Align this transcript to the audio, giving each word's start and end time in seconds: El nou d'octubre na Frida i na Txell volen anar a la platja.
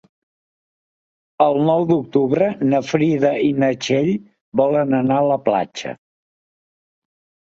El 1.43 1.57
nou 1.65 1.83
d'octubre 1.89 2.47
na 2.71 2.79
Frida 2.87 3.31
i 3.49 3.51
na 3.63 3.69
Txell 3.85 4.09
volen 4.61 4.97
anar 5.01 5.19
a 5.21 5.27
la 5.35 5.39
platja. 5.51 5.93